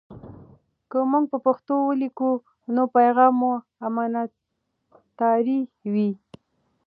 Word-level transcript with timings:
که 0.89 0.97
موږ 1.11 1.25
په 1.31 1.37
پښتو 1.45 1.73
ولیکو، 1.89 2.31
نو 2.75 2.83
پیغام 2.95 3.33
مو 3.39 3.53
امانتاري 3.87 5.59
وي. 5.93 6.09